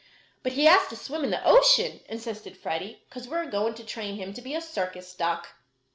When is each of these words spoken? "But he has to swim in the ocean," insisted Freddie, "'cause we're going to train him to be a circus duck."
"But 0.41 0.53
he 0.53 0.65
has 0.65 0.87
to 0.87 0.95
swim 0.95 1.23
in 1.23 1.29
the 1.29 1.45
ocean," 1.47 1.99
insisted 2.09 2.57
Freddie, 2.57 3.03
"'cause 3.11 3.27
we're 3.27 3.45
going 3.45 3.75
to 3.75 3.83
train 3.83 4.15
him 4.15 4.33
to 4.33 4.41
be 4.41 4.55
a 4.55 4.59
circus 4.61 5.13
duck." 5.13 5.49